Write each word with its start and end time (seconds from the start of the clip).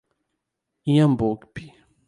Inhambupe 0.89 1.63